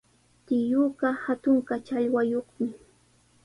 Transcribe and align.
Tiyuuqa 0.45 1.09
hatun 1.23 1.57
kachallwayuqmi. 1.67 2.67